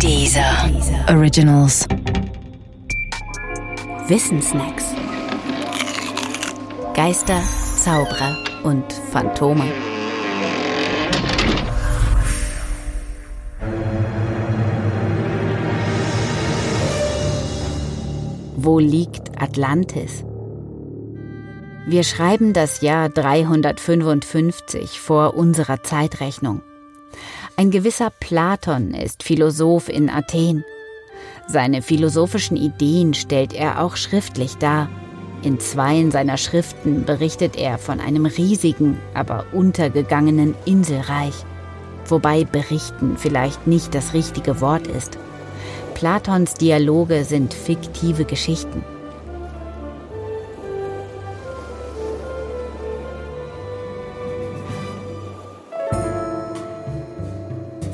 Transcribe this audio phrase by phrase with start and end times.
[0.00, 0.70] Dieser
[1.08, 1.86] Originals.
[4.08, 4.84] Wissensnacks.
[6.94, 7.40] Geister,
[7.76, 9.64] Zauberer und Phantome.
[18.56, 20.24] Wo liegt Atlantis?
[21.86, 26.62] Wir schreiben das Jahr 355 vor unserer Zeitrechnung.
[27.56, 30.64] Ein gewisser Platon ist Philosoph in Athen.
[31.46, 34.88] Seine philosophischen Ideen stellt er auch schriftlich dar.
[35.42, 41.34] In zweien seiner Schriften berichtet er von einem riesigen, aber untergegangenen Inselreich.
[42.06, 45.16] Wobei berichten vielleicht nicht das richtige Wort ist.
[45.94, 48.84] Platons Dialoge sind fiktive Geschichten.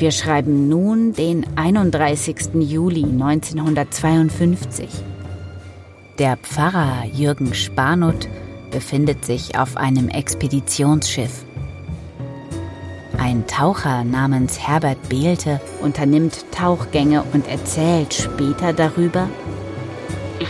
[0.00, 2.54] Wir schreiben nun den 31.
[2.54, 4.88] Juli 1952.
[6.18, 8.26] Der Pfarrer Jürgen Spanut
[8.70, 11.44] befindet sich auf einem Expeditionsschiff.
[13.18, 19.28] Ein Taucher namens Herbert Behlte unternimmt Tauchgänge und erzählt später darüber,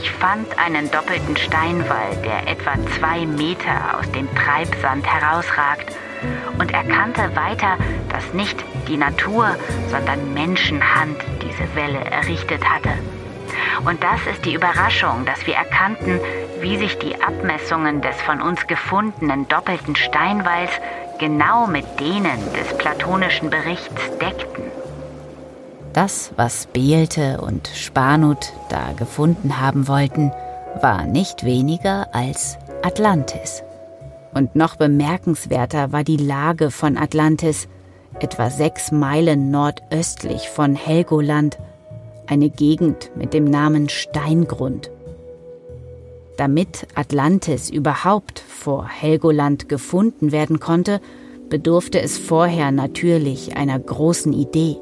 [0.03, 5.95] ich fand einen doppelten Steinwall, der etwa zwei Meter aus dem Treibsand herausragt
[6.59, 7.77] und erkannte weiter,
[8.09, 8.57] dass nicht
[8.89, 9.57] die Natur,
[9.91, 12.91] sondern Menschenhand diese Welle errichtet hatte.
[13.85, 16.21] Und das ist die Überraschung, dass wir erkannten,
[16.61, 20.71] wie sich die Abmessungen des von uns gefundenen doppelten Steinwalls
[21.19, 24.65] genau mit denen des platonischen Berichts deckten.
[25.93, 30.31] Das, was Beelte und Spanut da gefunden haben wollten,
[30.81, 33.65] war nicht weniger als Atlantis.
[34.33, 37.67] Und noch bemerkenswerter war die Lage von Atlantis,
[38.21, 41.59] etwa sechs Meilen nordöstlich von Helgoland,
[42.27, 44.91] eine Gegend mit dem Namen Steingrund.
[46.37, 51.01] Damit Atlantis überhaupt vor Helgoland gefunden werden konnte,
[51.49, 54.77] bedurfte es vorher natürlich einer großen Idee.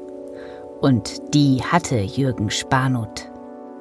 [0.81, 3.29] Und die hatte Jürgen Spanut.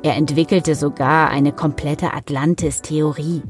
[0.02, 3.42] Er entwickelte sogar eine komplette Atlantis-Theorie.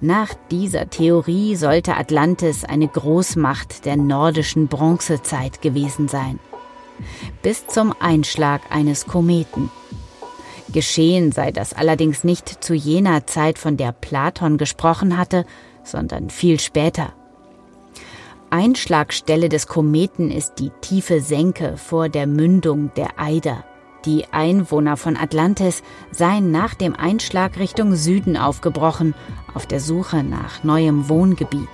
[0.00, 6.38] Nach dieser Theorie sollte Atlantis eine Großmacht der nordischen Bronzezeit gewesen sein.
[7.42, 9.70] Bis zum Einschlag eines Kometen.
[10.72, 15.44] Geschehen sei das allerdings nicht zu jener Zeit, von der Platon gesprochen hatte,
[15.82, 17.14] sondern viel später.
[18.50, 23.64] Einschlagstelle des Kometen ist die tiefe Senke vor der Mündung der Eider.
[24.04, 25.82] Die Einwohner von Atlantis
[26.12, 29.14] seien nach dem Einschlag Richtung Süden aufgebrochen,
[29.52, 31.68] auf der Suche nach neuem Wohngebiet.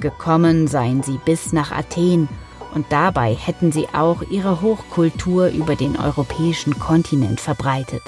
[0.00, 2.28] Gekommen seien sie bis nach Athen
[2.74, 8.02] und dabei hätten sie auch ihre Hochkultur über den europäischen Kontinent verbreitet.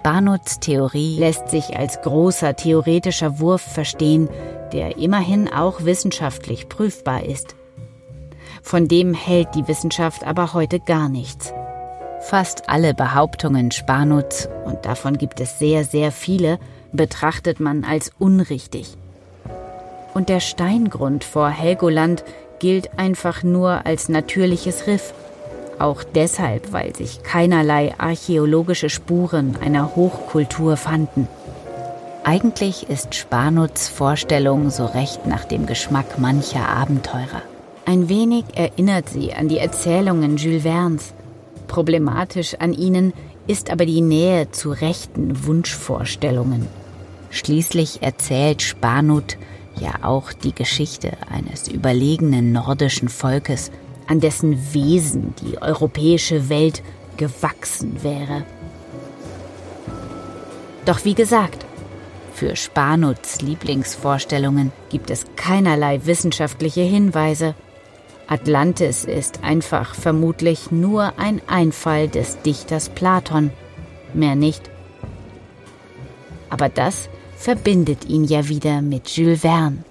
[0.00, 4.30] Spanuts Theorie lässt sich als großer theoretischer Wurf verstehen,
[4.72, 7.54] der immerhin auch wissenschaftlich prüfbar ist.
[8.62, 11.52] Von dem hält die Wissenschaft aber heute gar nichts.
[12.20, 16.58] Fast alle Behauptungen Spanuts, und davon gibt es sehr, sehr viele,
[16.92, 18.96] betrachtet man als unrichtig.
[20.14, 22.24] Und der Steingrund vor Helgoland
[22.58, 25.12] gilt einfach nur als natürliches Riff.
[25.80, 31.26] Auch deshalb, weil sich keinerlei archäologische Spuren einer Hochkultur fanden.
[32.22, 37.40] Eigentlich ist Spanuts Vorstellung so recht nach dem Geschmack mancher Abenteurer.
[37.86, 41.14] Ein wenig erinnert sie an die Erzählungen Jules Verne's.
[41.66, 43.14] Problematisch an ihnen
[43.46, 46.66] ist aber die Nähe zu rechten Wunschvorstellungen.
[47.30, 49.38] Schließlich erzählt Spanut
[49.76, 53.70] ja auch die Geschichte eines überlegenen nordischen Volkes,
[54.10, 56.82] an dessen Wesen die europäische Welt
[57.16, 58.44] gewachsen wäre.
[60.84, 61.64] Doch wie gesagt,
[62.34, 67.54] für Spanuts Lieblingsvorstellungen gibt es keinerlei wissenschaftliche Hinweise
[68.30, 73.50] Atlantis ist einfach vermutlich nur ein Einfall des Dichters Platon,
[74.14, 74.70] mehr nicht.
[76.48, 79.84] Aber das verbindet ihn ja wieder mit Jules Verne.